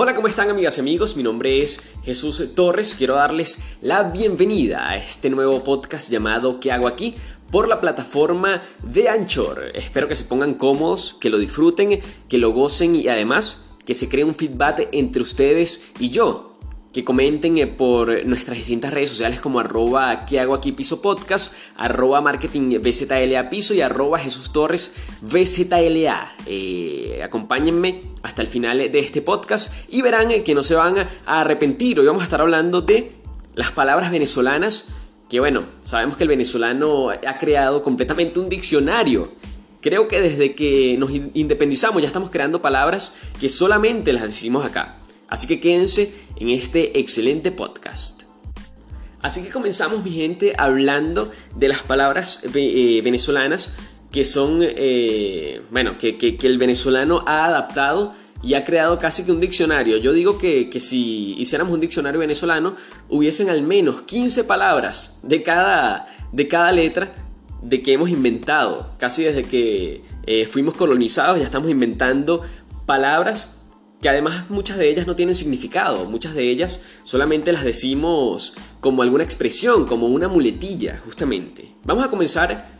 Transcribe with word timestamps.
Hola, 0.00 0.14
¿cómo 0.14 0.28
están 0.28 0.48
amigas 0.48 0.76
y 0.76 0.80
amigos? 0.80 1.16
Mi 1.16 1.24
nombre 1.24 1.60
es 1.60 1.90
Jesús 2.04 2.54
Torres. 2.54 2.94
Quiero 2.96 3.16
darles 3.16 3.58
la 3.80 4.04
bienvenida 4.04 4.88
a 4.88 4.96
este 4.96 5.28
nuevo 5.28 5.64
podcast 5.64 6.08
llamado 6.08 6.60
¿Qué 6.60 6.70
hago 6.70 6.86
aquí? 6.86 7.16
por 7.50 7.66
la 7.66 7.80
plataforma 7.80 8.62
de 8.84 9.08
Anchor. 9.08 9.72
Espero 9.74 10.06
que 10.06 10.14
se 10.14 10.22
pongan 10.22 10.54
cómodos, 10.54 11.16
que 11.20 11.30
lo 11.30 11.38
disfruten, 11.38 11.98
que 12.28 12.38
lo 12.38 12.52
gocen 12.52 12.94
y 12.94 13.08
además 13.08 13.64
que 13.84 13.96
se 13.96 14.08
cree 14.08 14.22
un 14.22 14.36
feedback 14.36 14.88
entre 14.92 15.20
ustedes 15.20 15.90
y 15.98 16.10
yo 16.10 16.47
que 16.92 17.04
comenten 17.04 17.58
eh, 17.58 17.66
por 17.66 18.24
nuestras 18.24 18.56
distintas 18.56 18.92
redes 18.92 19.10
sociales 19.10 19.40
como 19.40 19.60
arroba 19.60 20.24
que 20.26 20.40
hago 20.40 20.54
aquí 20.54 20.72
piso 20.72 21.02
podcast, 21.02 21.52
arroba 21.76 22.20
marketing 22.20 22.80
BZLA 22.80 23.50
piso 23.50 23.74
y 23.74 23.80
arroba 23.80 24.18
Jesús 24.18 24.52
Torres 24.52 24.92
BZLA. 25.20 26.34
Eh, 26.46 27.20
acompáñenme 27.22 28.02
hasta 28.22 28.42
el 28.42 28.48
final 28.48 28.78
de 28.78 28.98
este 28.98 29.22
podcast 29.22 29.72
y 29.88 30.02
verán 30.02 30.30
eh, 30.30 30.42
que 30.42 30.54
no 30.54 30.62
se 30.62 30.74
van 30.74 30.96
a 30.98 31.40
arrepentir. 31.40 32.00
Hoy 32.00 32.06
vamos 32.06 32.22
a 32.22 32.24
estar 32.24 32.40
hablando 32.40 32.80
de 32.80 33.12
las 33.54 33.72
palabras 33.72 34.10
venezolanas, 34.10 34.86
que 35.28 35.40
bueno, 35.40 35.66
sabemos 35.84 36.16
que 36.16 36.24
el 36.24 36.28
venezolano 36.28 37.10
ha 37.10 37.38
creado 37.38 37.82
completamente 37.82 38.40
un 38.40 38.48
diccionario. 38.48 39.32
Creo 39.80 40.08
que 40.08 40.20
desde 40.20 40.54
que 40.54 40.96
nos 40.98 41.10
independizamos 41.12 42.02
ya 42.02 42.08
estamos 42.08 42.30
creando 42.30 42.62
palabras 42.62 43.14
que 43.40 43.48
solamente 43.48 44.12
las 44.12 44.22
decimos 44.22 44.64
acá. 44.64 44.97
Así 45.28 45.46
que 45.46 45.60
quédense 45.60 46.12
en 46.36 46.48
este 46.48 46.98
excelente 46.98 47.52
podcast. 47.52 48.22
Así 49.20 49.42
que 49.42 49.50
comenzamos, 49.50 50.04
mi 50.04 50.12
gente, 50.12 50.54
hablando 50.56 51.30
de 51.56 51.68
las 51.68 51.82
palabras 51.82 52.40
eh, 52.54 53.00
venezolanas 53.02 53.72
que 54.10 54.24
son, 54.24 54.60
eh, 54.62 55.60
bueno, 55.70 55.98
que, 55.98 56.38
el 56.42 56.58
venezolano 56.58 57.22
ha 57.26 57.44
adaptado 57.46 58.14
y 58.42 58.54
ha 58.54 58.64
creado 58.64 58.98
casi 58.98 59.24
que 59.24 59.32
un 59.32 59.40
diccionario. 59.40 59.98
Yo 59.98 60.12
digo 60.12 60.38
que, 60.38 60.70
si 60.80 61.34
hiciéramos 61.38 61.74
un 61.74 61.80
diccionario 61.80 62.20
venezolano, 62.20 62.74
hubiesen 63.08 63.50
al 63.50 63.62
menos 63.62 64.02
15 64.02 64.44
palabras 64.44 65.18
de 65.22 65.42
cada, 65.42 66.06
de 66.32 66.48
cada 66.48 66.72
letra 66.72 67.14
de 67.60 67.82
que 67.82 67.92
hemos 67.92 68.08
inventado. 68.08 68.92
Casi 68.98 69.24
desde 69.24 69.42
que 69.42 70.02
eh, 70.26 70.46
fuimos 70.46 70.74
colonizados 70.74 71.38
ya 71.38 71.44
estamos 71.44 71.68
inventando 71.70 72.42
palabras 72.86 73.57
que 74.00 74.08
además 74.08 74.48
muchas 74.48 74.78
de 74.78 74.88
ellas 74.88 75.06
no 75.06 75.16
tienen 75.16 75.34
significado, 75.34 76.04
muchas 76.04 76.34
de 76.34 76.50
ellas 76.50 76.82
solamente 77.04 77.52
las 77.52 77.64
decimos 77.64 78.54
como 78.80 79.02
alguna 79.02 79.24
expresión, 79.24 79.86
como 79.86 80.06
una 80.06 80.28
muletilla, 80.28 81.00
justamente. 81.04 81.74
Vamos 81.84 82.04
a 82.04 82.10
comenzar 82.10 82.78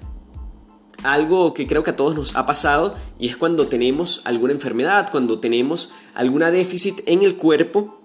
algo 1.02 1.54
que 1.54 1.66
creo 1.66 1.82
que 1.82 1.90
a 1.90 1.96
todos 1.96 2.14
nos 2.14 2.36
ha 2.36 2.46
pasado 2.46 2.96
y 3.18 3.28
es 3.28 3.36
cuando 3.36 3.66
tenemos 3.66 4.22
alguna 4.24 4.52
enfermedad, 4.52 5.10
cuando 5.10 5.38
tenemos 5.40 5.90
alguna 6.14 6.50
déficit 6.50 7.00
en 7.06 7.22
el 7.22 7.36
cuerpo 7.36 8.00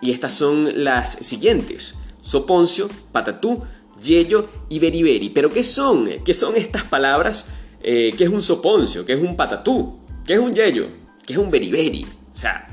y 0.00 0.10
estas 0.10 0.32
son 0.32 0.84
las 0.84 1.12
siguientes: 1.12 1.94
soponcio, 2.20 2.88
patatú, 3.12 3.62
yello 4.02 4.48
y 4.68 4.78
beriberi. 4.78 5.30
Pero 5.30 5.50
¿qué 5.50 5.64
son? 5.64 6.08
¿Qué 6.24 6.34
son 6.34 6.56
estas 6.56 6.84
palabras? 6.84 7.48
Eh, 7.82 8.12
¿Qué 8.16 8.24
es 8.24 8.30
un 8.30 8.42
soponcio? 8.42 9.04
¿Qué 9.04 9.12
es 9.12 9.20
un 9.20 9.36
patatú? 9.36 10.00
¿Qué 10.24 10.34
es 10.34 10.40
un 10.40 10.52
yello? 10.52 10.88
¿Qué 11.24 11.34
es 11.34 11.38
un 11.38 11.50
beriberi? 11.50 12.06
O 12.36 12.38
sea, 12.38 12.66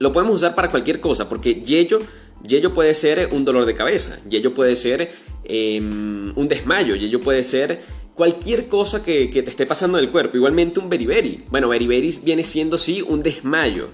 lo 0.00 0.10
podemos 0.10 0.34
usar 0.34 0.56
para 0.56 0.68
cualquier 0.68 0.98
cosa, 0.98 1.28
porque 1.28 1.54
yello, 1.54 2.00
yello 2.42 2.74
puede 2.74 2.92
ser 2.92 3.28
un 3.30 3.44
dolor 3.44 3.66
de 3.66 3.74
cabeza, 3.74 4.18
yello 4.28 4.52
puede 4.52 4.74
ser 4.74 5.12
em, 5.44 6.36
un 6.36 6.48
desmayo, 6.48 6.96
yello 6.96 7.20
puede 7.20 7.44
ser 7.44 7.80
cualquier 8.14 8.66
cosa 8.66 9.04
que, 9.04 9.28
te 9.28 9.48
esté 9.48 9.64
pasando 9.64 9.96
en 9.98 10.04
el 10.04 10.10
cuerpo. 10.10 10.36
Igualmente 10.36 10.80
un 10.80 10.88
beriberi. 10.90 11.44
Bueno, 11.50 11.68
beriberi 11.68 12.18
viene 12.24 12.42
siendo 12.42 12.78
sí 12.78 13.00
un 13.00 13.22
desmayo. 13.22 13.90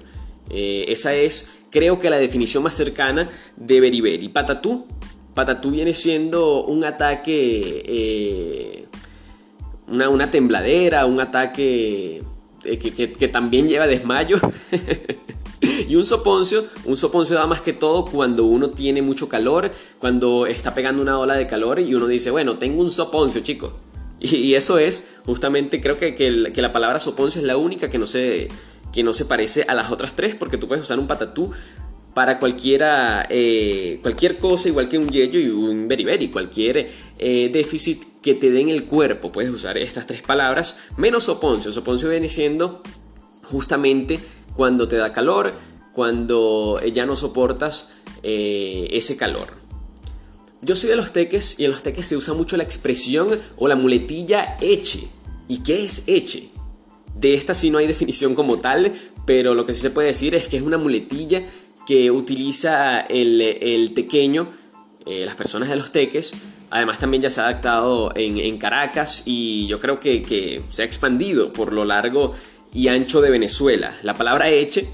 Eh, 0.49 0.87
esa 0.89 1.15
es, 1.15 1.51
creo 1.71 1.99
que 1.99 2.09
la 2.09 2.17
definición 2.17 2.63
más 2.63 2.75
cercana 2.75 3.29
de 3.55 3.81
beriberi. 3.83 4.31
Patatú, 4.31 4.87
patatú 5.35 5.73
viene 5.73 5.93
siendo 5.93 6.65
un 6.65 6.85
ataque, 6.85 7.83
eh, 7.87 8.87
una, 9.89 10.09
una 10.09 10.31
tembladera, 10.31 11.05
un 11.05 11.21
ataque 11.21 12.23
eh, 12.69 12.79
que, 12.79 13.29
también 13.29 13.69
lleva 13.69 13.87
desmayo. 13.87 14.39
y 15.89 15.97
un 15.97 16.05
soponcio, 16.05 16.67
un 16.85 16.97
soponcio 16.97 17.37
da 17.37 17.47
más 17.47 17.61
que 17.61 17.73
todo 17.73 18.05
cuando 18.05 18.45
uno 18.45 18.71
tiene 18.71 19.03
mucho 19.03 19.29
calor, 19.29 19.73
cuando 19.99 20.47
está 20.47 20.75
pegando 20.75 21.03
una 21.03 21.19
ola 21.19 21.35
de 21.35 21.47
calor 21.47 21.81
y 21.81 21.95
uno 21.95 22.07
dice, 22.07 22.31
bueno, 22.31 22.59
tengo 22.59 22.83
un 22.83 22.91
soponcio, 22.91 23.41
chico. 23.41 23.73
Y, 24.21 24.55
eso 24.55 24.79
es, 24.79 25.11
justamente, 25.25 25.81
creo 25.81 25.99
que, 25.99 26.15
que, 26.15 26.63
la 26.63 26.73
palabra 26.73 26.99
soponcio 26.99 27.41
es 27.41 27.47
la 27.47 27.57
única 27.57 27.89
que 27.89 27.99
no, 27.99 28.07
se, 28.07 28.49
que 28.93 29.05
no 29.05 29.15
se 29.15 29.25
parece 29.25 29.65
a 29.69 29.75
las 29.75 29.93
otras 29.93 30.17
tres, 30.17 30.35
porque 30.35 30.59
tú 30.59 30.67
puedes 30.67 30.83
usar 30.83 30.99
un 30.99 31.07
patatú 31.07 31.53
para 32.15 32.41
cualquiera, 32.41 33.29
eh, 33.31 34.01
cualquier 34.03 34.39
cosa, 34.39 34.67
igual 34.67 34.89
que 34.89 34.99
un 34.99 35.09
yello 35.09 35.39
y 35.39 35.49
un 35.51 35.87
beriberi, 35.87 36.31
cualquier 36.31 36.91
eh, 37.17 37.49
déficit 37.53 38.18
que 38.29 38.35
te 38.35 38.51
den 38.51 38.69
el 38.69 38.85
cuerpo. 38.85 39.33
Puedes 39.33 39.51
usar 39.51 39.79
estas 39.79 40.07
tres 40.07 40.21
palabras, 40.21 40.77
menos 40.99 41.25
soponcio. 41.25 41.73
Soponcio 41.73 42.11
viene 42.11 42.29
siendo 42.29 42.83
justamente 43.43 44.21
cuando 44.55 44.87
te 44.87 44.97
da 44.97 45.15
calor, 45.15 45.55
cuando 45.95 46.79
ya 46.93 47.07
no 47.07 47.17
soportas 47.17 47.95
eh, 48.23 48.89
ese 48.93 49.17
calor. 49.17 49.49
Yo 50.61 50.77
soy 50.77 50.91
de 50.91 50.97
los 50.97 51.13
teques 51.13 51.55
y 51.59 51.65
en 51.65 51.71
los 51.71 51.83
teques 51.83 52.07
se 52.07 52.17
usa 52.17 52.35
mucho 52.35 52.59
la 52.59 52.65
expresión 52.65 53.41
o 53.57 53.67
la 53.67 53.77
muletilla 53.77 54.59
eche. 54.61 55.09
¿Y 55.49 55.63
qué 55.63 55.85
es 55.85 56.05
eche? 56.07 56.51
De 57.15 57.33
esta 57.33 57.55
sí 57.55 57.71
no 57.71 57.79
hay 57.79 57.87
definición 57.95 58.35
como 58.35 58.59
tal, 58.59 58.93
pero 59.25 59.55
lo 59.55 59.65
que 59.65 59.73
sí 59.73 59.81
se 59.81 59.91
puede 59.91 60.09
decir 60.09 60.35
es 60.35 60.49
que 60.49 60.59
es 60.59 60.63
una 60.63 60.77
muletilla 60.77 61.45
que 61.87 62.11
utiliza 62.11 63.01
el, 63.01 63.41
el 63.41 63.95
tequeño, 63.95 64.53
eh, 65.07 65.25
las 65.25 65.35
personas 65.35 65.71
de 65.71 65.77
los 65.77 65.93
teques. 65.93 66.35
Además 66.71 66.99
también 66.99 67.23
ya 67.23 67.31
se 67.31 67.41
ha 67.41 67.45
adaptado 67.45 68.13
en, 68.15 68.59
Caracas 68.59 69.23
y 69.25 69.67
yo 69.67 69.81
creo 69.81 70.01
que, 70.01 70.63
se 70.71 70.83
ha 70.83 70.85
expandido 70.85 71.53
por 71.53 71.73
lo 71.73 71.85
largo 71.85 72.35
y 72.73 72.89
ancho 72.89 73.21
de 73.21 73.31
Venezuela. 73.31 73.97
La 74.03 74.15
palabra 74.15 74.51
eche 74.51 74.89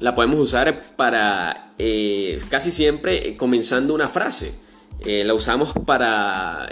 la 0.00 0.14
podemos 0.14 0.38
usar 0.38 0.96
para 0.96 1.72
eh, 1.78 2.40
casi 2.48 2.70
siempre 2.70 3.28
eh, 3.28 3.36
comenzando 3.36 3.94
una 3.94 4.08
frase. 4.08 4.54
la 5.04 5.34
usamos 5.34 5.72
para 5.84 6.68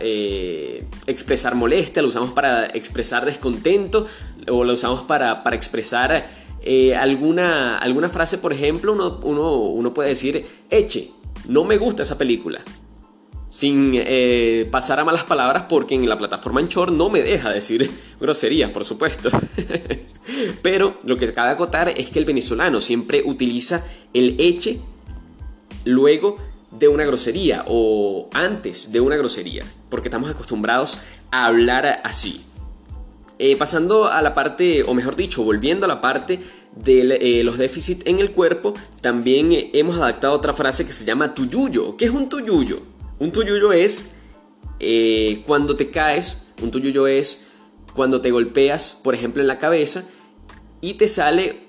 expresar 1.07 1.55
molestia, 1.55 2.01
la 2.01 2.09
usamos 2.09 2.31
para 2.31 2.67
expresar 2.67 3.27
descontento 3.27 4.07
o 4.49 4.65
la 4.65 4.73
usamos 4.73 5.03
para, 5.03 5.43
expresar 5.53 6.29
eh, 6.63 6.95
alguna, 6.95 7.79
alguna 7.79 8.09
frase, 8.09 8.39
por 8.39 8.53
ejemplo, 8.53 8.93
uno, 9.23 9.95
puede 9.95 10.11
decir, 10.11 10.45
eche, 10.71 11.11
no 11.49 11.65
me 11.65 11.77
gusta 11.77 12.03
esa 12.03 12.19
película. 12.19 12.61
Sin 13.53 13.93
eh, 13.95 14.67
pasar 14.71 14.99
a 14.99 15.05
malas 15.05 15.25
palabras 15.25 15.67
porque 15.69 15.95
en 15.95 16.09
la 16.09 16.17
plataforma 16.17 16.61
Anchor 16.61 16.91
no 16.91 17.11
me 17.11 17.23
deja 17.23 17.51
decir 17.51 17.91
groserías, 18.21 18.71
por 18.71 18.87
supuesto. 18.87 19.29
Pero 20.63 20.99
lo 21.05 21.19
que 21.19 21.31
cabe 21.33 21.51
acotar 21.51 21.91
es 21.91 22.09
que 22.09 22.19
el 22.19 22.25
venezolano 22.25 22.81
siempre 22.81 23.23
utiliza 23.27 23.85
el 24.15 24.37
eche 24.39 24.81
luego 25.85 26.39
de 26.71 26.89
una 26.89 27.05
grosería 27.05 27.67
o 27.69 28.31
antes 28.33 28.91
de 28.91 29.01
una 29.01 29.17
grosería, 29.17 29.65
porque 29.91 30.09
estamos 30.09 30.31
acostumbrados 30.31 30.99
a 31.31 31.45
hablar 31.45 32.01
así. 32.05 32.41
Eh, 33.39 33.57
pasando 33.57 34.07
a 34.09 34.23
la 34.23 34.35
parte, 34.35 34.83
o 34.85 34.95
mejor 34.95 35.15
dicho, 35.15 35.43
volviendo 35.43 35.85
a 35.85 35.89
la 35.89 36.01
parte 36.01 36.41
de 36.75 37.19
eh, 37.21 37.45
los 37.45 37.59
déficits 37.59 38.07
en 38.07 38.19
el 38.19 38.31
cuerpo, 38.31 38.73
también 39.03 39.51
hemos 39.75 39.97
adaptado 39.97 40.33
otra 40.33 40.55
frase 40.55 40.87
que 40.87 40.93
se 40.93 41.05
llama 41.05 41.35
tuyuyo. 41.35 41.97
¿Qué 41.99 42.07
es 42.07 42.11
un 42.11 42.31
tuyuyo? 42.31 42.81
Un 43.23 43.31
tuyuyo 43.31 43.73
es 43.73 44.15
cuando 45.47 45.77
te 45.77 45.91
caes, 45.91 46.43
un 46.61 46.73
tuyuyo 46.73 47.07
es 47.07 47.47
cuando 47.95 48.21
te 48.21 48.33
golpeas, 48.33 48.99
por 49.05 49.15
ejemplo, 49.15 49.41
en 49.41 49.47
la 49.47 49.61
cabeza 49.61 50.05
y 50.81 50.95
te 50.95 51.07
sale 51.07 51.61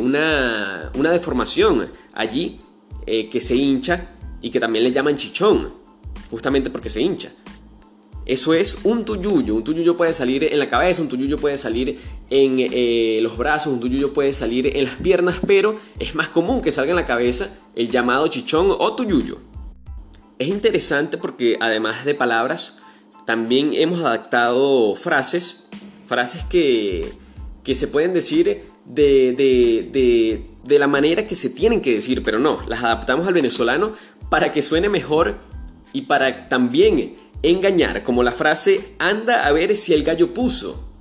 una, 0.00 0.90
una, 0.96 1.12
deformación 1.12 1.88
allí 2.12 2.60
que 3.06 3.40
se 3.40 3.54
hincha 3.54 4.16
y 4.42 4.50
que 4.50 4.58
también 4.58 4.82
le 4.82 4.90
llaman 4.90 5.14
chichón, 5.14 5.74
justamente 6.28 6.70
porque 6.70 6.90
se 6.90 7.00
hincha. 7.00 7.30
Eso 8.24 8.52
es 8.52 8.78
un 8.82 9.04
tuyuyo. 9.04 9.54
Un 9.54 9.62
tuyuyo 9.62 9.96
puede 9.96 10.12
salir 10.12 10.42
en 10.42 10.58
la 10.58 10.68
cabeza, 10.68 11.02
un 11.02 11.08
tuyuyo 11.08 11.38
puede 11.38 11.56
salir 11.56 12.00
en 12.30 12.56
eh, 12.58 13.20
los 13.22 13.36
brazos, 13.38 13.72
un 13.72 13.78
tuyuyo 13.78 14.12
puede 14.12 14.32
salir 14.32 14.76
en 14.76 14.86
las 14.86 14.96
piernas, 14.96 15.36
pero 15.46 15.76
es 16.00 16.16
más 16.16 16.30
común 16.30 16.62
que 16.62 16.72
salga 16.72 16.90
en 16.90 16.96
la 16.96 17.06
cabeza 17.06 17.56
el 17.76 17.90
llamado 17.90 18.26
chichón 18.26 18.74
o 18.76 18.96
tuyuyo. 18.96 19.38
Es 20.38 20.48
interesante 20.48 21.18
porque 21.18 21.56
además 21.60 22.04
de 22.04 22.14
palabras, 22.14 22.78
también 23.26 23.72
hemos 23.74 24.00
adaptado 24.00 24.94
frases, 24.94 25.68
frases 26.06 26.44
que, 26.44 27.12
que 27.64 27.74
se 27.74 27.88
pueden 27.88 28.12
decir 28.12 28.62
de, 28.84 29.32
de, 29.32 30.46
de 30.62 30.78
la 30.78 30.86
manera 30.86 31.26
que 31.26 31.34
se 31.34 31.50
tienen 31.50 31.80
que 31.80 31.94
decir, 31.94 32.22
pero 32.22 32.38
no, 32.38 32.60
las 32.68 32.82
adaptamos 32.82 33.26
al 33.26 33.34
venezolano 33.34 33.92
para 34.30 34.52
que 34.52 34.62
suene 34.62 34.88
mejor 34.88 35.38
y 35.92 36.02
para 36.02 36.48
también 36.48 37.16
engañar, 37.42 38.02
como 38.02 38.22
la 38.22 38.32
frase 38.32 38.94
anda 38.98 39.46
a 39.46 39.52
ver 39.52 39.76
si 39.76 39.94
el 39.94 40.02
gallo 40.02 40.34
puso. 40.34 40.92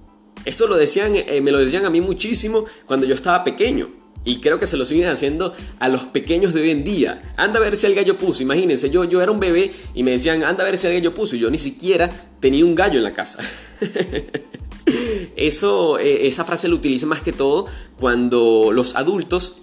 Eso 0.46 0.68
lo 0.68 0.78
decían, 0.78 1.14
eh, 1.16 1.42
me 1.42 1.52
lo 1.52 1.58
decían 1.60 1.86
a 1.86 1.90
mí 1.90 2.02
muchísimo 2.02 2.66
cuando 2.86 3.06
yo 3.06 3.16
estaba 3.16 3.44
pequeño. 3.44 3.90
Y 4.26 4.38
creo 4.38 4.60
que 4.60 4.68
se 4.68 4.76
lo 4.76 4.86
siguen 4.86 5.08
haciendo 5.08 5.54
a 5.80 5.88
los 5.88 6.04
pequeños 6.06 6.54
de 6.54 6.62
hoy 6.62 6.72
en 6.72 6.84
día. 6.84 7.34
Anda 7.38 7.60
a 7.60 7.62
ver 7.62 7.78
si 7.78 7.86
el 7.86 7.96
gallo 7.96 8.18
puso. 8.18 8.44
Imagínense, 8.44 8.90
yo, 8.90 9.04
yo 9.04 9.22
era 9.22 9.32
un 9.32 9.40
bebé 9.40 9.72
y 9.94 10.04
me 10.04 10.12
decían, 10.12 10.44
anda 10.44 10.64
a 10.64 10.66
ver 10.66 10.78
si 10.78 10.88
el 10.88 10.94
gallo 10.94 11.14
puso. 11.14 11.36
Y 11.36 11.40
yo 11.40 11.52
ni 11.52 11.60
siquiera 11.60 12.10
tenía 12.40 12.66
un 12.66 12.76
gallo 12.76 12.98
en 12.98 13.04
la 13.04 13.14
casa. 13.14 13.40
Eso, 15.36 16.00
eh, 16.00 16.28
esa 16.28 16.46
frase 16.46 16.68
la 16.68 16.76
utiliza 16.76 17.06
más 17.06 17.22
que 17.22 17.34
todo 17.34 17.68
cuando 18.00 18.72
los 18.72 18.96
adultos 18.96 19.58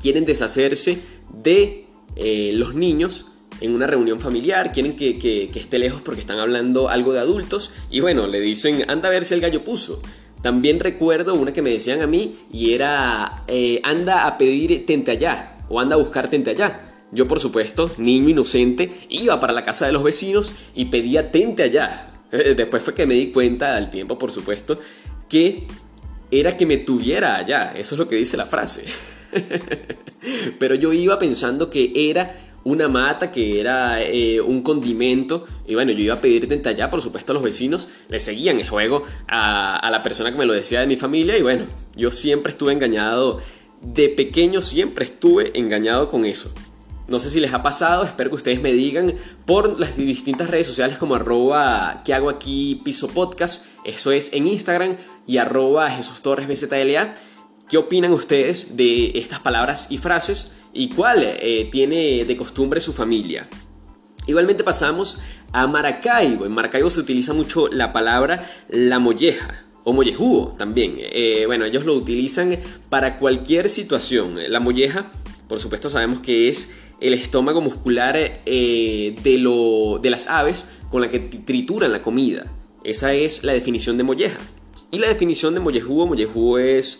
quieren 0.00 0.24
deshacerse 0.24 0.98
de 1.32 1.86
eh, 2.16 2.52
los 2.54 2.74
niños 2.74 3.26
en 3.60 3.74
una 3.74 3.86
reunión 3.86 4.20
familiar, 4.20 4.72
quieren 4.72 4.96
que, 4.96 5.50
esté 5.54 5.78
lejos 5.78 6.02
porque 6.02 6.20
están 6.20 6.38
hablando 6.38 6.88
algo 6.88 7.12
de 7.12 7.20
adultos 7.20 7.70
y 7.90 8.00
bueno, 8.00 8.26
le 8.26 8.40
dicen, 8.40 8.84
anda 8.90 9.08
a 9.08 9.12
ver 9.12 9.24
si 9.24 9.34
el 9.34 9.40
gallo 9.40 9.62
puso. 9.64 10.02
También 10.42 10.80
recuerdo 10.80 11.34
una 11.34 11.52
que 11.52 11.62
me 11.62 11.70
decían 11.70 12.00
a 12.02 12.06
mí 12.06 12.36
y 12.52 12.72
era, 12.72 13.44
eh, 13.46 13.80
anda 13.84 14.26
a 14.26 14.36
pedir 14.36 14.84
tente 14.84 15.12
allá 15.12 15.56
o 15.68 15.80
anda 15.80 15.94
a 15.94 15.98
buscar 15.98 16.28
tente 16.28 16.50
allá. 16.50 16.80
Yo, 17.12 17.28
por 17.28 17.40
supuesto, 17.40 17.90
niño 17.98 18.30
inocente, 18.30 18.90
iba 19.08 19.38
para 19.38 19.52
la 19.52 19.64
casa 19.64 19.86
de 19.86 19.92
los 19.92 20.02
vecinos 20.02 20.52
y 20.74 20.86
pedía 20.86 21.30
tente 21.30 21.62
allá. 21.62 22.10
Después 22.30 22.82
fue 22.82 22.94
que 22.94 23.06
me 23.06 23.14
di 23.14 23.30
cuenta 23.30 23.76
al 23.76 23.88
tiempo, 23.90 24.18
por 24.18 24.30
supuesto, 24.30 24.80
que 25.28 25.66
era 26.30 26.56
que 26.56 26.66
me 26.66 26.78
tuviera 26.78 27.36
allá. 27.36 27.74
Eso 27.76 27.94
es 27.94 27.98
lo 27.98 28.08
que 28.08 28.16
dice 28.16 28.36
la 28.36 28.46
frase. 28.46 28.84
Pero 30.58 30.74
yo 30.74 30.92
iba 30.92 31.18
pensando 31.18 31.70
que 31.70 31.92
era 31.94 32.34
una 32.64 32.88
mata, 32.88 33.30
que 33.30 33.60
era 33.60 34.02
eh, 34.02 34.40
un 34.40 34.62
condimento. 34.62 35.46
Y 35.66 35.74
bueno, 35.74 35.92
yo 35.92 36.00
iba 36.00 36.14
a 36.14 36.20
pedir 36.20 36.48
tente 36.48 36.68
allá, 36.68 36.90
por 36.90 37.02
supuesto, 37.02 37.32
a 37.32 37.34
los 37.34 37.42
vecinos 37.42 37.88
le 38.08 38.20
seguían 38.20 38.60
el 38.60 38.68
juego 38.68 39.02
a, 39.28 39.76
a 39.76 39.90
la 39.90 40.02
persona 40.02 40.30
que 40.30 40.38
me 40.38 40.46
lo 40.46 40.52
decía 40.52 40.80
de 40.80 40.86
mi 40.86 40.96
familia. 40.96 41.36
Y 41.36 41.42
bueno, 41.42 41.66
yo 41.96 42.10
siempre 42.10 42.52
estuve 42.52 42.72
engañado. 42.72 43.40
De 43.80 44.08
pequeño 44.08 44.60
siempre 44.62 45.04
estuve 45.04 45.58
engañado 45.58 46.08
con 46.08 46.24
eso. 46.24 46.54
No 47.08 47.18
sé 47.18 47.30
si 47.30 47.40
les 47.40 47.52
ha 47.52 47.62
pasado, 47.62 48.04
espero 48.04 48.30
que 48.30 48.36
ustedes 48.36 48.62
me 48.62 48.72
digan 48.72 49.14
por 49.44 49.78
las 49.78 49.96
distintas 49.96 50.48
redes 50.48 50.68
sociales 50.68 50.98
como 50.98 51.16
arroba 51.16 52.02
que 52.04 52.14
hago 52.14 52.30
aquí 52.30 52.80
piso 52.84 53.08
podcast, 53.08 53.66
eso 53.84 54.12
es 54.12 54.32
en 54.32 54.46
Instagram 54.46 54.96
y 55.26 55.38
arroba 55.38 55.90
Jesús 55.90 56.22
Torres 56.22 56.46
BZLA. 56.48 57.14
¿Qué 57.68 57.76
opinan 57.76 58.12
ustedes 58.12 58.76
de 58.76 59.12
estas 59.18 59.40
palabras 59.40 59.88
y 59.90 59.98
frases 59.98 60.52
y 60.72 60.88
cuál 60.88 61.22
eh, 61.22 61.68
tiene 61.70 62.24
de 62.24 62.36
costumbre 62.36 62.80
su 62.80 62.92
familia? 62.92 63.48
Igualmente 64.26 64.62
pasamos 64.62 65.18
a 65.52 65.66
Maracaibo. 65.66 66.46
En 66.46 66.52
Maracaibo 66.52 66.90
se 66.90 67.00
utiliza 67.00 67.34
mucho 67.34 67.68
la 67.68 67.92
palabra 67.92 68.48
la 68.68 68.98
molleja 68.98 69.64
o 69.84 69.92
mollejugo 69.92 70.54
también. 70.56 70.94
Eh, 70.98 71.44
bueno, 71.46 71.64
ellos 71.64 71.84
lo 71.84 71.94
utilizan 71.94 72.58
para 72.88 73.18
cualquier 73.18 73.68
situación. 73.68 74.36
La 74.48 74.60
molleja, 74.60 75.10
por 75.48 75.58
supuesto, 75.58 75.90
sabemos 75.90 76.20
que 76.20 76.48
es 76.48 76.70
el 77.00 77.14
estómago 77.14 77.60
muscular 77.60 78.16
eh, 78.16 79.16
de, 79.22 79.38
lo, 79.38 79.98
de 80.00 80.10
las 80.10 80.28
aves 80.28 80.66
con 80.88 81.00
la 81.00 81.08
que 81.08 81.18
trituran 81.18 81.90
la 81.90 82.02
comida. 82.02 82.46
Esa 82.84 83.12
es 83.12 83.42
la 83.42 83.52
definición 83.52 83.96
de 83.96 84.04
molleja. 84.04 84.38
Y 84.92 84.98
la 84.98 85.08
definición 85.08 85.54
de 85.54 85.60
mollejugo, 85.60 86.06
mollejugo 86.06 86.58
es, 86.58 86.98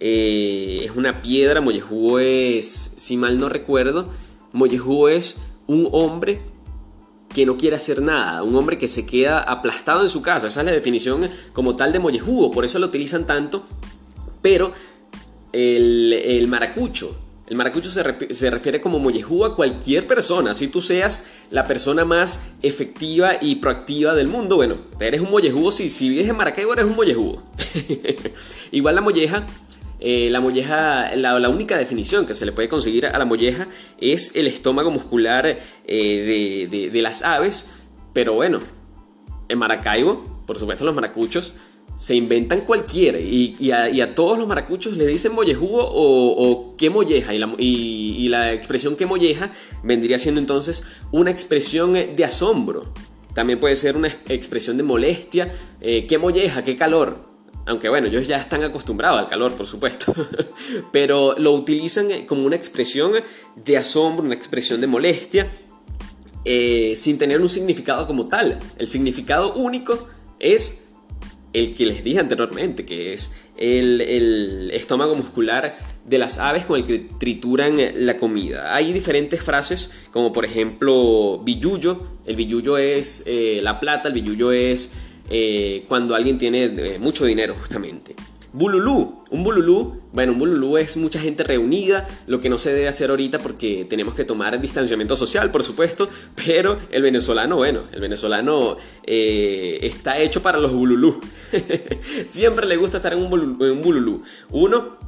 eh, 0.00 0.80
es 0.84 0.90
una 0.96 1.20
piedra, 1.20 1.60
mollejugo 1.60 2.18
es, 2.18 2.94
si 2.96 3.18
mal 3.18 3.38
no 3.38 3.50
recuerdo, 3.50 4.08
mollejugo 4.52 5.10
es 5.10 5.42
un 5.66 5.88
hombre 5.92 6.40
que 7.34 7.46
no 7.46 7.56
quiere 7.56 7.76
hacer 7.76 8.02
nada, 8.02 8.42
un 8.42 8.56
hombre 8.56 8.78
que 8.78 8.88
se 8.88 9.06
queda 9.06 9.40
aplastado 9.40 10.02
en 10.02 10.08
su 10.08 10.22
casa. 10.22 10.48
Esa 10.48 10.60
es 10.60 10.66
la 10.66 10.72
definición 10.72 11.30
como 11.52 11.76
tal 11.76 11.92
de 11.92 12.00
mollejugo, 12.00 12.50
por 12.50 12.64
eso 12.64 12.78
lo 12.78 12.86
utilizan 12.86 13.26
tanto. 13.26 13.66
Pero 14.42 14.72
el, 15.52 16.46
maracucho, 16.48 17.16
el 17.46 17.56
maracucho 17.56 17.90
se, 17.90 18.50
refiere 18.50 18.80
como 18.80 18.98
mollejú 18.98 19.44
a 19.44 19.54
cualquier 19.54 20.06
persona, 20.06 20.54
si 20.54 20.68
tú 20.68 20.80
seas 20.80 21.26
la 21.50 21.64
persona 21.64 22.04
más 22.04 22.54
efectiva 22.62 23.32
y 23.40 23.56
proactiva 23.56 24.14
del 24.14 24.28
mundo, 24.28 24.56
bueno, 24.56 24.76
eres 24.98 25.20
un 25.20 25.30
mollejudo, 25.30 25.70
si, 25.70 25.90
si 25.90 26.08
vives 26.08 26.28
en 26.28 26.36
Maracaibo 26.36 26.72
eres 26.72 26.86
un 26.86 26.96
mollejudo. 26.96 27.42
Igual 28.72 28.94
la 28.94 29.02
molleja, 29.02 29.46
eh, 30.00 30.28
la 30.30 30.40
molleja, 30.40 31.14
la, 31.16 31.48
única 31.48 31.76
definición 31.76 32.26
que 32.26 32.34
se 32.34 32.46
le 32.46 32.52
puede 32.52 32.68
conseguir 32.68 33.06
a 33.06 33.18
la 33.18 33.24
molleja 33.24 33.68
es 34.00 34.34
el 34.34 34.46
estómago 34.46 34.90
muscular 34.90 35.58
eh, 35.86 36.88
de 36.90 37.02
las 37.02 37.22
aves, 37.22 37.66
pero 38.12 38.34
bueno, 38.34 38.60
en 39.48 39.58
Maracaibo, 39.58 40.42
por 40.46 40.58
supuesto 40.58 40.84
los 40.84 40.94
maracuchos, 40.94 41.54
se 41.98 42.14
inventan 42.14 42.62
cualquiera 42.62 43.18
y, 43.20 43.70
a, 43.72 44.14
todos 44.14 44.38
los 44.38 44.48
maracuchos 44.48 44.96
le 44.96 45.06
dicen 45.06 45.34
mollejugo 45.34 45.86
o, 45.86 46.74
qué 46.78 46.88
molleja 46.88 47.34
y 47.34 48.28
la, 48.28 48.52
expresión 48.54 48.96
qué 48.96 49.04
molleja 49.04 49.50
vendría 49.82 50.18
siendo 50.18 50.40
entonces 50.40 50.82
una 51.12 51.30
expresión 51.30 51.92
de 51.92 52.24
asombro. 52.24 52.92
También 53.34 53.60
puede 53.60 53.76
ser 53.76 53.96
una 53.96 54.08
expresión 54.28 54.76
de 54.76 54.82
molestia, 54.82 55.52
eh, 55.80 56.06
qué 56.06 56.16
molleja, 56.16 56.64
qué 56.64 56.74
calor. 56.74 57.29
Aunque 57.66 57.88
bueno, 57.88 58.08
ellos 58.08 58.26
ya 58.26 58.38
están 58.38 58.64
acostumbrados 58.64 59.18
al 59.18 59.28
calor, 59.28 59.52
por 59.52 59.66
supuesto. 59.66 60.14
Pero 60.92 61.34
lo 61.38 61.52
utilizan 61.52 62.26
como 62.26 62.44
una 62.46 62.56
expresión 62.56 63.12
de 63.56 63.76
asombro, 63.76 64.24
una 64.24 64.34
expresión 64.34 64.80
de 64.80 64.86
molestia, 64.86 65.50
eh, 66.44 66.94
sin 66.96 67.18
tener 67.18 67.40
un 67.40 67.48
significado 67.48 68.06
como 68.06 68.28
tal. 68.28 68.58
El 68.78 68.88
significado 68.88 69.54
único 69.54 70.08
es 70.38 70.84
el 71.52 71.74
que 71.74 71.86
les 71.86 72.04
dije 72.04 72.20
anteriormente, 72.20 72.84
que 72.86 73.12
es 73.12 73.32
el, 73.56 74.70
estómago 74.72 75.14
muscular 75.14 75.76
de 76.04 76.18
las 76.18 76.38
aves 76.38 76.64
con 76.64 76.78
el 76.78 76.86
que 76.86 77.08
trituran 77.18 77.76
la 77.94 78.16
comida. 78.16 78.74
Hay 78.74 78.92
diferentes 78.92 79.42
frases, 79.42 79.90
como 80.12 80.32
por 80.32 80.44
ejemplo 80.44 81.40
billuyo. 81.44 82.06
El 82.24 82.36
billuyo 82.36 82.78
es 82.78 83.24
eh, 83.26 83.60
la 83.62 83.80
plata, 83.80 84.08
el 84.08 84.14
billuyo 84.14 84.52
es 84.52 84.92
eh, 85.30 85.84
cuando 85.88 86.14
alguien 86.14 86.38
tiene 86.38 86.64
eh, 86.64 86.98
mucho 86.98 87.24
dinero 87.24 87.54
justamente. 87.58 88.14
Bululú, 88.52 89.22
un 89.30 89.44
bululú, 89.44 90.00
bueno, 90.12 90.32
un 90.32 90.40
bululú 90.40 90.76
es 90.76 90.96
mucha 90.96 91.20
gente 91.20 91.44
reunida, 91.44 92.08
lo 92.26 92.40
que 92.40 92.48
no 92.48 92.58
se 92.58 92.72
debe 92.72 92.88
hacer 92.88 93.10
ahorita 93.10 93.38
porque 93.38 93.86
tenemos 93.88 94.14
que 94.14 94.24
tomar 94.24 94.60
distanciamiento 94.60 95.14
social, 95.14 95.52
por 95.52 95.62
supuesto, 95.62 96.08
pero 96.34 96.80
el 96.90 97.02
venezolano, 97.02 97.56
bueno, 97.56 97.82
el 97.92 98.00
venezolano 98.00 98.76
eh, 99.04 99.78
está 99.82 100.18
hecho 100.18 100.42
para 100.42 100.58
los 100.58 100.72
bululú. 100.72 101.20
Siempre 102.26 102.66
le 102.66 102.76
gusta 102.76 102.96
estar 102.96 103.12
en 103.12 103.20
un, 103.20 103.30
bululú, 103.30 104.22
Uno, 104.50 104.98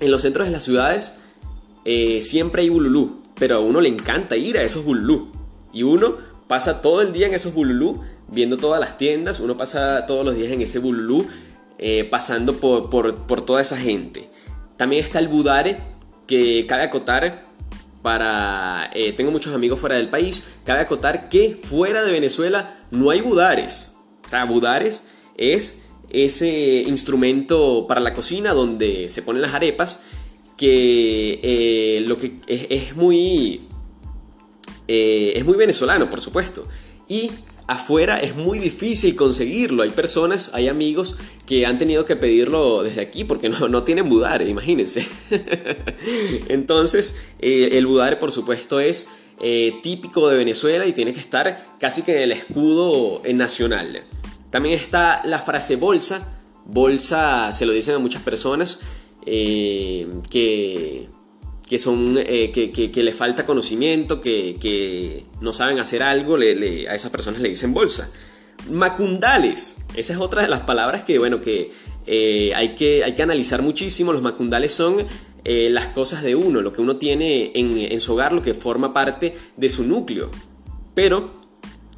en 0.00 0.10
los 0.10 0.22
centros 0.22 0.46
de 0.48 0.52
las 0.52 0.64
ciudades 0.64 1.20
eh, 1.84 2.20
siempre 2.20 2.62
hay 2.62 2.68
bululú, 2.68 3.22
pero 3.38 3.56
a 3.56 3.60
uno 3.60 3.80
le 3.80 3.88
encanta 3.88 4.36
ir 4.36 4.58
a 4.58 4.62
esos 4.62 4.84
bululú. 4.84 5.30
Y 5.72 5.84
uno 5.84 6.16
pasa 6.48 6.82
todo 6.82 7.00
el 7.02 7.12
día 7.12 7.28
en 7.28 7.34
esos 7.34 7.54
bululú, 7.54 8.02
viendo 8.32 8.56
todas 8.56 8.80
las 8.80 8.98
tiendas, 8.98 9.40
uno 9.40 9.56
pasa 9.56 10.06
todos 10.06 10.24
los 10.24 10.34
días 10.34 10.50
en 10.50 10.62
ese 10.62 10.78
bululú 10.78 11.26
eh, 11.78 12.04
pasando 12.04 12.56
por, 12.56 13.42
toda 13.44 13.60
esa 13.60 13.76
gente. 13.76 14.28
También 14.76 15.04
está 15.04 15.18
el 15.18 15.28
Budare, 15.28 15.78
que 16.26 16.66
cabe 16.66 16.84
acotar 16.84 17.44
para... 18.00 18.90
Eh, 18.94 19.12
tengo 19.12 19.30
muchos 19.30 19.54
amigos 19.54 19.78
fuera 19.78 19.96
del 19.96 20.08
país, 20.08 20.44
cabe 20.64 20.80
acotar 20.80 21.28
que 21.28 21.60
fuera 21.62 22.02
de 22.02 22.12
Venezuela 22.12 22.80
no 22.90 23.10
hay 23.10 23.20
budares. 23.20 23.92
O 24.24 24.28
sea, 24.28 24.44
budares 24.44 25.04
es 25.36 25.82
ese 26.10 26.82
instrumento 26.86 27.86
para 27.86 28.00
la 28.00 28.14
cocina 28.14 28.52
donde 28.52 29.08
se 29.08 29.22
ponen 29.22 29.42
las 29.42 29.54
arepas 29.54 30.00
que 30.56 31.40
eh, 31.42 32.04
lo 32.06 32.16
que 32.16 32.36
es, 32.46 32.94
muy 32.94 33.68
es 34.86 35.44
muy 35.46 35.56
venezolano 35.56 36.10
por 36.10 36.20
supuesto 36.20 36.66
y 37.08 37.30
afuera 37.66 38.18
es 38.18 38.34
muy 38.34 38.58
difícil 38.58 39.16
conseguirlo. 39.16 39.82
Hay 39.82 39.90
personas, 39.90 40.50
hay 40.52 40.68
amigos 40.68 41.16
que 41.46 41.66
han 41.66 41.78
tenido 41.78 42.04
que 42.04 42.16
pedirlo 42.16 42.82
desde 42.82 43.00
aquí 43.00 43.24
porque 43.24 43.48
no, 43.48 43.68
no 43.68 43.82
tienen 43.82 44.08
budare, 44.08 44.48
imagínense. 44.48 45.06
Entonces, 46.48 47.16
eh, 47.38 47.70
el 47.72 47.86
budare, 47.86 48.16
por 48.16 48.32
supuesto, 48.32 48.80
es 48.80 49.08
eh, 49.40 49.74
típico 49.82 50.28
de 50.28 50.36
Venezuela 50.36 50.86
y 50.86 50.92
tiene 50.92 51.12
que 51.12 51.20
estar 51.20 51.76
casi 51.78 52.02
que 52.02 52.16
en 52.16 52.22
el 52.22 52.32
escudo 52.32 53.22
eh, 53.24 53.34
nacional. 53.34 54.04
También 54.50 54.74
está 54.74 55.22
la 55.24 55.38
frase 55.38 55.76
bolsa. 55.76 56.38
Bolsa 56.64 57.50
se 57.52 57.66
lo 57.66 57.72
dicen 57.72 57.96
a 57.96 57.98
muchas 57.98 58.22
personas 58.22 58.80
que 59.24 61.08
que, 61.72 61.78
son, 61.78 62.18
eh, 62.18 62.50
que, 62.52 62.70
que, 62.70 63.02
le 63.02 63.12
falta 63.12 63.46
conocimiento, 63.46 64.20
que, 64.20 65.24
no 65.40 65.54
saben 65.54 65.78
hacer 65.78 66.02
algo, 66.02 66.36
le, 66.36 66.86
a 66.86 66.94
esas 66.94 67.10
personas 67.10 67.40
le 67.40 67.48
dicen 67.48 67.72
bolsa. 67.72 68.12
Macundales, 68.70 69.78
esa 69.96 70.12
es 70.12 70.18
otra 70.18 70.42
de 70.42 70.48
las 70.48 70.60
palabras 70.60 71.02
que, 71.02 71.18
bueno, 71.18 71.40
que, 71.40 71.72
eh, 72.06 72.52
hay, 72.54 72.74
que 72.74 73.02
hay 73.04 73.14
que 73.14 73.22
analizar 73.22 73.62
muchísimo. 73.62 74.12
Los 74.12 74.20
macundales 74.20 74.74
son 74.74 74.96
eh, 75.46 75.70
las 75.70 75.86
cosas 75.86 76.22
de 76.22 76.34
uno, 76.34 76.60
lo 76.60 76.74
que 76.74 76.82
uno 76.82 76.96
tiene 76.96 77.52
en, 77.54 77.78
en 77.78 78.00
su 78.02 78.12
hogar, 78.12 78.34
lo 78.34 78.42
que 78.42 78.52
forma 78.52 78.92
parte 78.92 79.32
de 79.56 79.68
su 79.70 79.82
núcleo. 79.84 80.30
Pero 80.94 81.41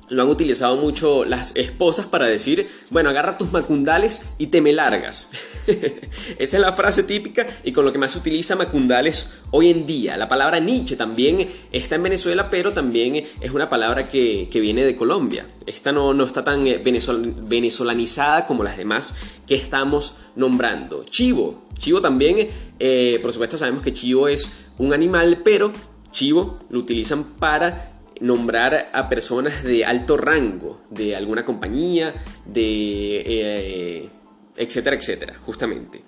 lo 0.09 0.23
han 0.23 0.29
utilizado 0.29 0.77
mucho 0.77 1.25
las 1.25 1.55
esposas 1.57 2.07
para 2.07 2.27
decir, 2.27 2.69
bueno, 2.91 3.11
agarra 3.11 3.39
tus 3.39 3.53
macundales 3.53 4.27
y 4.39 4.49
te 4.49 4.61
me 4.61 4.73
largas. 4.73 5.31
Esa 5.67 6.57
es 6.57 6.61
la 6.61 6.73
frase 6.73 7.03
típica 7.05 7.47
y 7.65 7.73
con 7.73 7.85
lo 7.85 7.93
que 7.93 7.99
más 7.99 8.13
se 8.13 8.19
utiliza 8.19 8.57
macundales 8.57 9.33
hoy 9.51 9.71
en 9.71 9.87
día. 9.87 10.17
La 10.17 10.29
palabra 10.29 10.61
Nietzsche 10.61 10.97
también 10.97 11.49
está 11.73 11.95
en 11.95 12.03
Venezuela, 12.03 12.51
pero 12.51 12.73
también 12.73 13.25
es 13.41 13.51
una 13.51 13.69
palabra 13.69 14.09
que, 14.09 14.49
viene 14.55 14.85
de 14.85 14.97
Colombia. 14.97 15.47
Esta 15.67 15.93
no, 15.93 16.15
no 16.15 16.25
está 16.25 16.43
tan 16.45 16.67
eh, 16.67 16.81
venezolanizada 16.83 18.47
como 18.47 18.63
las 18.63 18.77
demás 18.77 19.11
que 19.47 19.55
estamos 19.55 20.17
nombrando. 20.37 21.05
Chivo. 21.05 21.65
Chivo 21.79 22.01
también, 22.01 22.49
eh, 22.79 23.19
por 23.21 23.33
supuesto 23.33 23.59
sabemos 23.59 23.83
que 23.83 23.93
chivo 23.93 24.29
es 24.29 24.51
un 24.79 24.93
animal, 24.93 25.41
pero 25.45 25.73
chivo 26.11 26.59
lo 26.71 26.79
utilizan 26.79 27.25
para 27.25 27.94
nombrar 28.21 28.91
a 28.93 29.09
personas 29.09 29.63
de 29.63 29.85
alto 29.85 30.17
rango, 30.17 30.81
de 30.91 31.17
alguna 31.17 31.45
compañía, 31.45 32.15
de 32.47 33.23
eh, 33.27 34.11
etcétera, 34.57 34.97
etcétera, 34.97 35.35
justamente. 35.45 36.03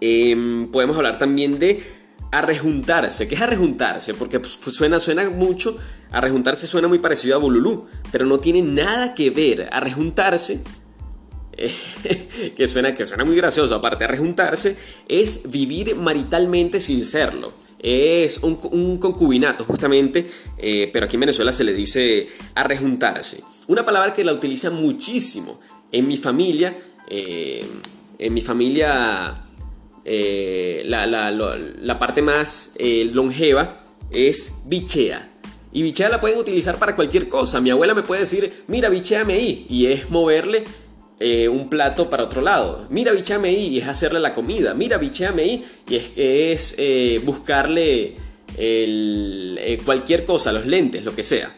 Em, 0.00 0.70
podemos 0.70 0.96
hablar 0.96 1.18
también 1.18 1.58
de 1.58 1.82
arrejuntarse. 2.30 3.28
¿Qué 3.28 3.34
es 3.34 3.40
arrejuntarse? 3.40 4.14
Porque 4.14 4.40
pues, 4.40 4.56
pues, 4.62 4.76
suena, 4.76 5.00
suena 5.00 5.28
mucho, 5.30 5.76
arrejuntarse 6.10 6.66
suena 6.66 6.88
muy 6.88 6.98
parecido 6.98 7.36
a 7.36 7.38
Bululú, 7.38 7.86
pero 8.10 8.26
no 8.26 8.38
tiene 8.38 8.62
nada 8.62 9.14
que 9.14 9.30
ver. 9.30 9.68
Arrejuntarse, 9.72 10.62
que, 12.56 12.66
suena, 12.66 12.94
que 12.94 13.04
suena 13.04 13.24
muy 13.24 13.36
gracioso, 13.36 13.74
aparte, 13.74 14.04
arrejuntarse 14.04 14.76
es 15.08 15.50
vivir 15.50 15.96
maritalmente 15.96 16.80
sin 16.80 17.04
serlo 17.04 17.67
es 17.78 18.38
un, 18.42 18.98
concubinato 18.98 19.64
justamente, 19.64 20.26
eh, 20.58 20.90
pero 20.92 21.06
aquí 21.06 21.16
en 21.16 21.20
Venezuela 21.20 21.52
se 21.52 21.64
le 21.64 21.72
dice 21.72 22.28
arrejuntarse. 22.54 23.42
Una 23.68 23.84
palabra 23.84 24.12
que 24.12 24.24
la 24.24 24.32
utilizan 24.32 24.74
muchísimo 24.74 25.60
en 25.92 26.06
mi 26.06 26.16
familia, 26.16 26.76
eh, 27.08 27.64
en 28.18 28.34
mi 28.34 28.40
familia 28.40 29.44
eh, 30.04 30.82
la, 30.86 31.98
parte 31.98 32.22
más 32.22 32.74
longeva 33.12 33.84
es 34.10 34.62
bichea. 34.66 35.30
Y 35.70 35.82
bichea 35.82 36.08
la 36.08 36.20
pueden 36.20 36.38
utilizar 36.38 36.78
para 36.78 36.96
cualquier 36.96 37.28
cosa. 37.28 37.60
Mi 37.60 37.70
abuela 37.70 37.94
me 37.94 38.02
puede 38.02 38.22
decir, 38.22 38.64
mira, 38.68 38.88
bicheame 38.88 39.34
ahí. 39.34 39.66
Y 39.68 39.86
es 39.86 40.10
moverle 40.10 40.64
eh, 41.20 41.48
un 41.48 41.68
plato 41.68 42.08
para 42.08 42.24
otro 42.24 42.40
lado. 42.40 42.86
Mira, 42.90 43.12
bichame 43.12 43.48
ahí 43.48 43.66
y 43.68 43.78
es 43.78 43.88
hacerle 43.88 44.20
la 44.20 44.34
comida. 44.34 44.74
Mira, 44.74 44.98
bichame 44.98 45.42
ahí 45.42 45.64
y 45.88 45.96
es, 45.96 46.12
es 46.16 46.74
eh, 46.78 47.20
buscarle 47.24 48.16
eh, 48.56 49.80
cualquier 49.84 50.24
cosa, 50.24 50.52
los 50.52 50.66
lentes, 50.66 51.04
lo 51.04 51.14
que 51.14 51.22
sea. 51.22 51.52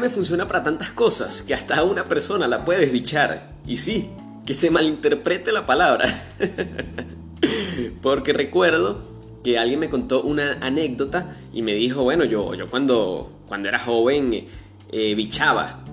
me 0.00 0.10
funciona 0.10 0.48
para 0.48 0.64
tantas 0.64 0.90
cosas 0.90 1.42
que 1.42 1.54
hasta 1.54 1.82
una 1.84 2.08
persona 2.08 2.48
la 2.48 2.64
puedes 2.64 2.90
bichar. 2.90 3.52
Y 3.66 3.76
sí, 3.76 4.10
que 4.44 4.54
se 4.54 4.70
malinterprete 4.70 5.52
la 5.52 5.64
palabra. 5.64 6.06
Porque 8.02 8.32
recuerdo 8.32 9.15
que 9.46 9.60
alguien 9.60 9.78
me 9.78 9.88
contó 9.88 10.24
una 10.24 10.58
anécdota 10.60 11.36
y 11.52 11.62
me 11.62 11.72
dijo, 11.72 12.02
bueno, 12.02 12.24
yo, 12.24 12.56
yo 12.56 12.68
cuando, 12.68 13.30
cuando 13.46 13.68
era 13.68 13.78
joven 13.78 14.44
eh, 14.90 15.14
bichaba. 15.14 15.84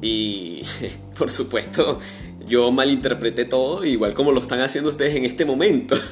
Y 0.00 0.62
por 1.18 1.30
supuesto, 1.30 2.00
yo 2.46 2.72
malinterpreté 2.72 3.44
todo, 3.44 3.84
igual 3.84 4.14
como 4.14 4.32
lo 4.32 4.40
están 4.40 4.60
haciendo 4.60 4.88
ustedes 4.88 5.16
en 5.16 5.26
este 5.26 5.44
momento. 5.44 5.96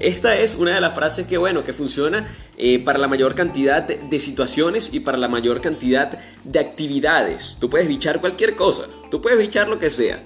Esta 0.00 0.38
es 0.38 0.54
una 0.54 0.74
de 0.74 0.82
las 0.82 0.94
frases 0.94 1.26
que, 1.26 1.38
bueno, 1.38 1.64
que 1.64 1.72
funciona 1.72 2.26
eh, 2.58 2.78
para 2.78 2.98
la 2.98 3.08
mayor 3.08 3.34
cantidad 3.34 3.84
de 3.84 4.18
situaciones 4.18 4.92
y 4.92 5.00
para 5.00 5.16
la 5.16 5.28
mayor 5.28 5.62
cantidad 5.62 6.18
de 6.44 6.58
actividades. 6.58 7.56
Tú 7.58 7.70
puedes 7.70 7.88
bichar 7.88 8.20
cualquier 8.20 8.54
cosa, 8.54 8.84
tú 9.10 9.22
puedes 9.22 9.38
bichar 9.38 9.66
lo 9.66 9.78
que 9.78 9.88
sea 9.88 10.22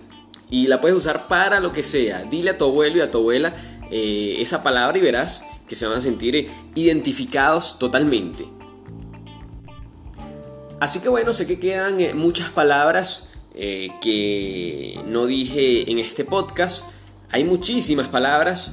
y 0.50 0.66
la 0.66 0.80
puedes 0.80 0.96
usar 0.96 1.28
para 1.28 1.60
lo 1.60 1.72
que 1.72 1.82
sea. 1.82 2.24
Dile 2.24 2.50
a 2.50 2.58
tu 2.58 2.64
abuelo 2.64 2.98
y 2.98 3.00
a 3.00 3.10
tu 3.10 3.18
abuela 3.18 3.54
eh, 3.90 4.36
esa 4.38 4.62
palabra 4.62 4.98
y 4.98 5.00
verás 5.00 5.44
que 5.66 5.74
se 5.74 5.86
van 5.86 5.98
a 5.98 6.00
sentir 6.00 6.48
identificados 6.74 7.78
totalmente. 7.78 8.46
Así 10.80 11.00
que 11.00 11.08
bueno, 11.08 11.32
sé 11.32 11.46
que 11.46 11.58
quedan 11.58 12.00
eh, 12.00 12.14
muchas 12.14 12.50
palabras 12.50 13.30
eh, 13.54 13.90
que 14.00 15.00
no 15.06 15.26
dije 15.26 15.90
en 15.90 15.98
este 15.98 16.24
podcast. 16.24 16.86
Hay 17.30 17.44
muchísimas 17.44 18.08
palabras, 18.08 18.72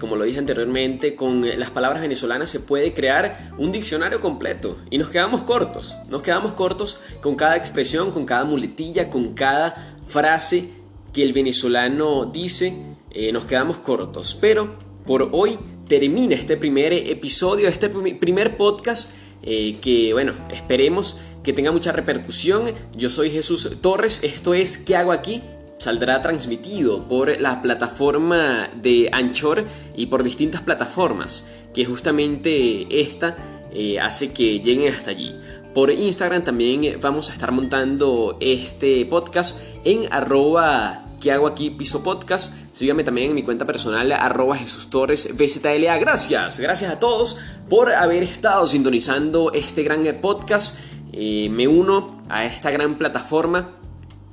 como 0.00 0.16
lo 0.16 0.24
dije 0.24 0.38
anteriormente, 0.38 1.14
con 1.14 1.42
las 1.58 1.70
palabras 1.70 2.02
venezolanas 2.02 2.50
se 2.50 2.60
puede 2.60 2.94
crear 2.94 3.52
un 3.58 3.70
diccionario 3.70 4.20
completo 4.20 4.78
y 4.90 4.98
nos 4.98 5.08
quedamos 5.08 5.42
cortos. 5.42 5.96
Nos 6.08 6.22
quedamos 6.22 6.52
cortos 6.54 7.00
con 7.20 7.36
cada 7.36 7.56
expresión, 7.56 8.10
con 8.10 8.24
cada 8.24 8.44
muletilla, 8.44 9.08
con 9.08 9.34
cada 9.34 9.96
frase 10.06 10.70
que 11.12 11.22
el 11.22 11.32
venezolano 11.32 12.24
dice 12.24 12.74
eh, 13.12 13.32
nos 13.32 13.44
quedamos 13.44 13.78
cortos. 13.78 14.36
Pero 14.40 14.76
por 15.06 15.28
hoy 15.32 15.58
termina 15.88 16.34
este 16.34 16.56
primer 16.56 16.92
episodio, 16.92 17.68
este 17.68 17.88
primer 17.88 18.56
podcast. 18.56 19.10
Eh, 19.44 19.78
que 19.80 20.12
bueno, 20.12 20.34
esperemos 20.50 21.18
que 21.42 21.52
tenga 21.52 21.72
mucha 21.72 21.92
repercusión. 21.92 22.64
Yo 22.96 23.10
soy 23.10 23.30
Jesús 23.30 23.78
Torres, 23.80 24.20
esto 24.22 24.54
es 24.54 24.78
¿Qué 24.78 24.96
hago 24.96 25.12
aquí? 25.12 25.42
Saldrá 25.78 26.22
transmitido 26.22 27.08
por 27.08 27.40
la 27.40 27.60
plataforma 27.60 28.70
de 28.80 29.10
Anchor 29.12 29.64
y 29.96 30.06
por 30.06 30.22
distintas 30.22 30.60
plataformas, 30.60 31.44
que 31.74 31.84
justamente 31.84 32.86
esta 33.00 33.36
eh, 33.72 33.98
hace 33.98 34.32
que 34.32 34.60
lleguen 34.60 34.94
hasta 34.94 35.10
allí. 35.10 35.34
Por 35.74 35.90
Instagram 35.90 36.44
también 36.44 37.00
vamos 37.00 37.30
a 37.30 37.32
estar 37.32 37.50
montando 37.50 38.36
este 38.40 39.04
podcast 39.06 39.58
en 39.84 40.06
arroba 40.12 41.01
que 41.22 41.30
hago 41.30 41.46
aquí 41.46 41.70
Piso 41.70 42.02
Podcast. 42.02 42.52
Síganme 42.72 43.04
también 43.04 43.28
en 43.30 43.36
mi 43.36 43.44
cuenta 43.44 43.64
personal, 43.64 44.10
arroba 44.10 44.56
Jesús 44.56 44.88
BZLA. 44.90 45.96
Gracias, 45.98 46.58
gracias 46.58 46.92
a 46.92 46.98
todos 46.98 47.38
por 47.70 47.92
haber 47.92 48.24
estado 48.24 48.66
sintonizando 48.66 49.52
este 49.52 49.84
gran 49.84 50.02
podcast. 50.20 50.76
Eh, 51.12 51.48
me 51.50 51.68
uno 51.68 52.22
a 52.28 52.44
esta 52.44 52.70
gran 52.70 52.96
plataforma 52.96 53.76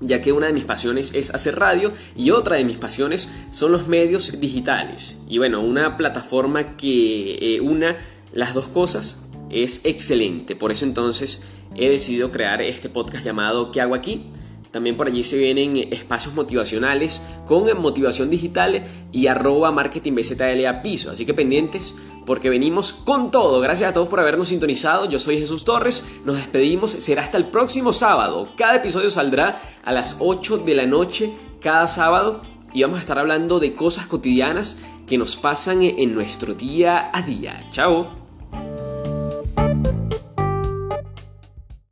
ya 0.01 0.21
que 0.21 0.31
una 0.31 0.47
de 0.47 0.53
mis 0.53 0.63
pasiones 0.63 1.11
es 1.13 1.29
hacer 1.35 1.59
radio 1.59 1.91
y 2.15 2.31
otra 2.31 2.55
de 2.55 2.63
mis 2.63 2.77
pasiones 2.77 3.29
son 3.51 3.71
los 3.71 3.87
medios 3.87 4.39
digitales. 4.39 5.19
Y 5.27 5.37
bueno, 5.37 5.59
una 5.61 5.97
plataforma 5.97 6.75
que 6.75 7.55
eh, 7.55 7.61
una 7.61 7.97
las 8.31 8.53
dos 8.53 8.67
cosas 8.67 9.19
es 9.49 9.81
excelente. 9.83 10.55
Por 10.55 10.71
eso 10.71 10.85
entonces 10.85 11.41
he 11.75 11.89
decidido 11.89 12.31
crear 12.31 12.61
este 12.61 12.89
podcast 12.89 13.23
llamado 13.23 13.71
¿Qué 13.71 13.81
hago 13.81 13.93
aquí? 13.93 14.31
También 14.71 14.97
por 14.97 15.07
allí 15.07 15.23
se 15.23 15.37
vienen 15.37 15.77
espacios 15.91 16.35
motivacionales 16.35 17.21
con 17.45 17.65
motivación 17.79 18.29
digital 18.29 18.83
y 19.11 19.27
arroba 19.27 19.71
marketing 19.71 20.13
piso. 20.83 21.11
Así 21.11 21.25
que 21.25 21.33
pendientes 21.33 21.95
porque 22.25 22.49
venimos 22.49 22.93
con 22.93 23.31
todo. 23.31 23.59
Gracias 23.59 23.89
a 23.89 23.93
todos 23.93 24.07
por 24.07 24.19
habernos 24.19 24.49
sintonizado. 24.49 25.09
Yo 25.09 25.17
soy 25.17 25.39
Jesús 25.39 25.65
Torres. 25.65 26.03
Nos 26.25 26.35
despedimos. 26.35 26.91
Será 26.91 27.23
hasta 27.23 27.37
el 27.37 27.45
próximo 27.47 27.93
sábado. 27.93 28.49
Cada 28.55 28.75
episodio 28.75 29.09
saldrá 29.09 29.59
a 29.83 29.91
las 29.91 30.17
8 30.19 30.59
de 30.59 30.75
la 30.75 30.85
noche 30.85 31.31
cada 31.59 31.87
sábado 31.87 32.43
y 32.71 32.83
vamos 32.83 32.97
a 32.97 33.01
estar 33.01 33.17
hablando 33.17 33.59
de 33.59 33.73
cosas 33.73 34.05
cotidianas 34.05 34.77
que 35.07 35.17
nos 35.17 35.35
pasan 35.35 35.81
en 35.81 36.13
nuestro 36.13 36.53
día 36.53 37.09
a 37.11 37.23
día. 37.23 37.67
Chao. 37.71 38.18